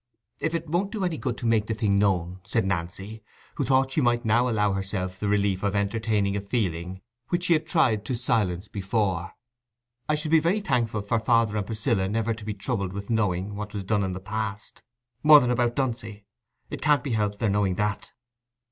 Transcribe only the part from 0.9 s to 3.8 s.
do any good to make the thing known," said Nancy, who